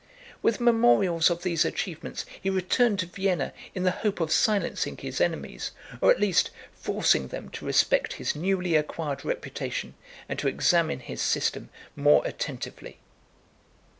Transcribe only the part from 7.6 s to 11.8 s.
respect his newly acquired reputation, and to examine his system